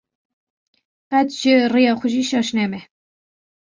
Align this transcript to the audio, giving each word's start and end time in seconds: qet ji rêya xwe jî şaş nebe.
qet 1.09 1.27
ji 1.39 1.53
rêya 1.73 1.93
xwe 1.99 2.07
jî 2.13 2.23
şaş 2.29 2.47
nebe. 2.57 2.79